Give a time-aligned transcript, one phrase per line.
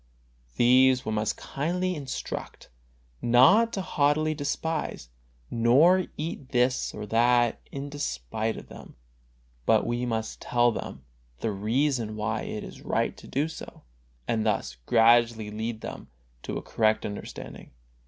[0.55, 2.69] These we must kindly instruct,
[3.21, 5.09] and not haughtily despise,
[5.51, 8.95] nor eat this or that in despite of them,
[9.67, 11.05] but we must tell them
[11.41, 13.83] the reason why it is right to do so,
[14.27, 16.07] and thus gradually lead them
[16.41, 17.69] to a correct understanding.